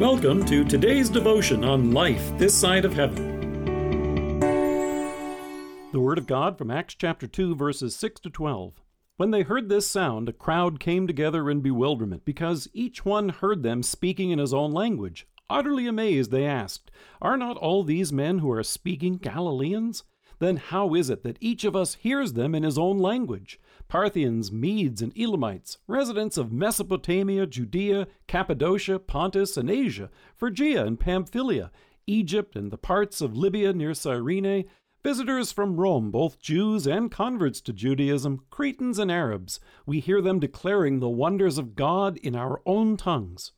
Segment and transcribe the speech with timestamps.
[0.00, 4.40] Welcome to today's devotion on life this side of heaven.
[5.92, 8.80] The Word of God from Acts chapter 2, verses 6 to 12.
[9.18, 13.62] When they heard this sound, a crowd came together in bewilderment, because each one heard
[13.62, 15.26] them speaking in his own language.
[15.50, 16.90] Utterly amazed, they asked,
[17.20, 20.04] Are not all these men who are speaking Galileans?
[20.40, 23.60] Then how is it that each of us hears them in his own language?
[23.88, 31.70] Parthians, Medes, and Elamites, residents of Mesopotamia, Judea, Cappadocia, Pontus, and Asia, Phrygia and Pamphylia,
[32.06, 34.64] Egypt, and the parts of Libya near Cyrene,
[35.02, 40.40] visitors from Rome, both Jews and converts to Judaism, Cretans and Arabs, we hear them
[40.40, 43.52] declaring the wonders of God in our own tongues.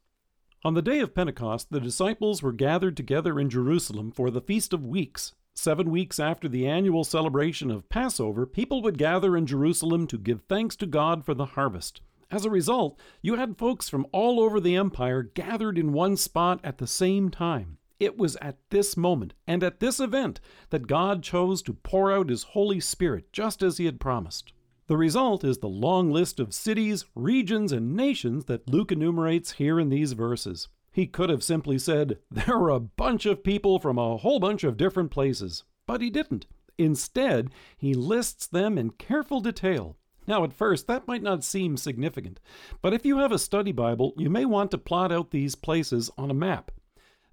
[0.65, 4.73] On the day of Pentecost, the disciples were gathered together in Jerusalem for the Feast
[4.73, 10.07] of Weeks, Seven weeks after the annual celebration of Passover, people would gather in Jerusalem
[10.09, 12.01] to give thanks to God for the harvest.
[12.31, 16.61] As a result, you had folks from all over the empire gathered in one spot
[16.65, 17.77] at the same time.
[18.01, 22.31] It was at this moment and at this event that God chose to pour out
[22.31, 24.55] His Holy Spirit just as He had promised.
[24.87, 29.79] The result is the long list of cities, regions, and nations that Luke enumerates here
[29.79, 30.69] in these verses.
[30.93, 34.63] He could have simply said, There were a bunch of people from a whole bunch
[34.63, 35.65] of different places.
[35.87, 36.47] But he didn't.
[36.79, 39.97] Instead, he lists them in careful detail.
[40.27, 42.39] Now, at first, that might not seem significant,
[42.81, 46.11] but if you have a study Bible, you may want to plot out these places
[46.17, 46.71] on a map.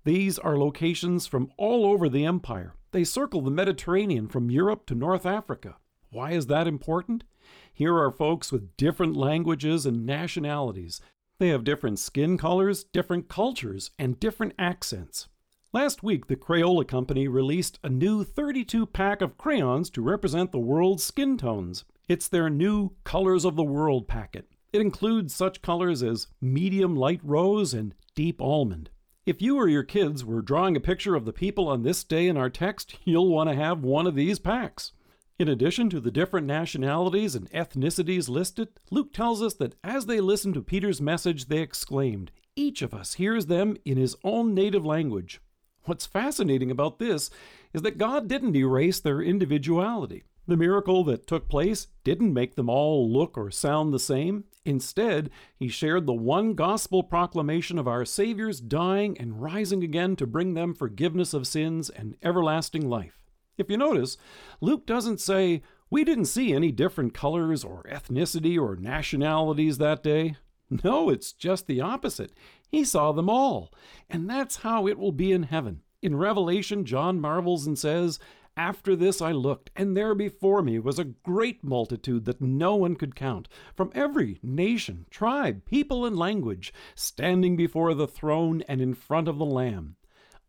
[0.05, 2.73] These are locations from all over the empire.
[2.91, 5.77] They circle the Mediterranean from Europe to North Africa.
[6.09, 7.23] Why is that important?
[7.71, 10.99] Here are folks with different languages and nationalities,
[11.39, 15.27] they have different skin colors, different cultures, and different accents.
[15.71, 20.59] Last week, the Crayola Company released a new 32 pack of crayons to represent the
[20.59, 21.85] world's skin tones.
[22.07, 24.49] It's their new Colors of the World packet.
[24.73, 28.89] It includes such colors as medium light rose and deep almond.
[29.25, 32.27] If you or your kids were drawing a picture of the people on this day
[32.27, 34.91] in our text, you'll want to have one of these packs.
[35.39, 40.19] In addition to the different nationalities and ethnicities listed, Luke tells us that as they
[40.19, 44.85] listened to Peter's message, they exclaimed, Each of us hears them in his own native
[44.85, 45.39] language.
[45.83, 47.29] What's fascinating about this
[47.71, 50.23] is that God didn't erase their individuality.
[50.45, 54.43] The miracle that took place didn't make them all look or sound the same.
[54.65, 60.27] Instead, he shared the one gospel proclamation of our Savior's dying and rising again to
[60.27, 63.18] bring them forgiveness of sins and everlasting life.
[63.59, 64.17] If you notice,
[64.61, 70.37] Luke doesn't say, We didn't see any different colors or ethnicity or nationalities that day.
[70.83, 72.31] No, it's just the opposite.
[72.69, 73.73] He saw them all.
[74.09, 75.81] And that's how it will be in heaven.
[76.01, 78.19] In Revelation, John marvels and says,
[78.55, 82.95] After this I looked, and there before me was a great multitude that no one
[82.95, 88.93] could count, from every nation, tribe, people, and language, standing before the throne and in
[88.93, 89.97] front of the Lamb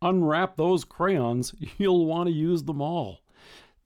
[0.01, 3.21] unwrap those crayons, you'll want to use them all.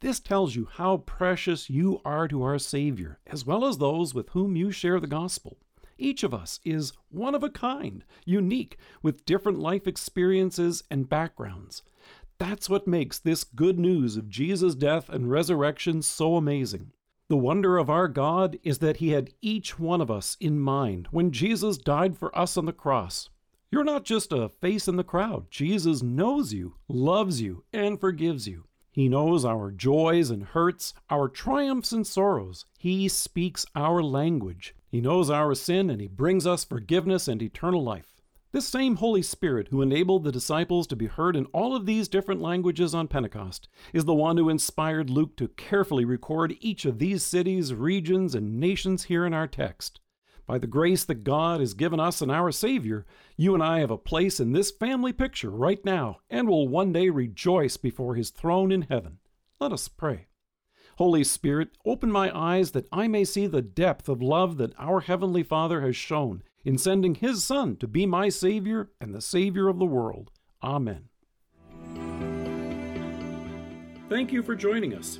[0.01, 4.29] This tells you how precious you are to our Savior, as well as those with
[4.29, 5.57] whom you share the gospel.
[5.97, 11.83] Each of us is one of a kind, unique, with different life experiences and backgrounds.
[12.37, 16.91] That's what makes this good news of Jesus' death and resurrection so amazing.
[17.29, 21.07] The wonder of our God is that He had each one of us in mind
[21.11, 23.29] when Jesus died for us on the cross.
[23.71, 25.49] You're not just a face in the crowd.
[25.49, 28.65] Jesus knows you, loves you, and forgives you.
[28.91, 32.65] He knows our joys and hurts, our triumphs and sorrows.
[32.77, 34.73] He speaks our language.
[34.89, 38.21] He knows our sin, and He brings us forgiveness and eternal life.
[38.53, 42.07] This same Holy Spirit who enabled the disciples to be heard in all of these
[42.07, 46.97] different languages on Pentecost is the one who inspired Luke to carefully record each of
[46.97, 49.99] these cities, regions, and nations here in our text.
[50.47, 53.89] By the grace that God has given us and our Savior, you and I have
[53.89, 58.29] a place in this family picture right now and will one day rejoice before His
[58.29, 59.17] throne in heaven.
[59.59, 60.27] Let us pray.
[60.97, 65.01] Holy Spirit, open my eyes that I may see the depth of love that our
[65.01, 69.67] Heavenly Father has shown in sending His Son to be my Savior and the Savior
[69.67, 70.31] of the world.
[70.63, 71.09] Amen.
[74.09, 75.19] Thank you for joining us.